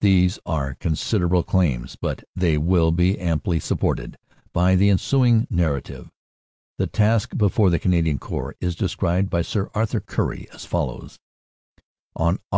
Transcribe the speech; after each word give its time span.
These 0.00 0.38
are 0.46 0.72
consider 0.74 1.26
able 1.26 1.42
claims 1.42 1.96
but 1.96 2.24
they 2.34 2.56
will 2.56 2.92
be 2.92 3.18
amply 3.18 3.60
supported 3.60 4.16
by 4.54 4.74
the 4.74 4.88
ensuing 4.88 5.46
narrative. 5.50 6.10
The 6.78 6.86
task 6.86 7.36
before 7.36 7.68
the 7.68 7.78
Canadian 7.78 8.16
Corps 8.16 8.56
is 8.58 8.74
described 8.74 9.28
by 9.28 9.42
Sir 9.42 9.68
Arthur 9.74 10.00
Currie 10.00 10.48
as 10.50 10.64
follows: 10.64 11.18
"On 12.14 12.38
Aug. 12.50 12.54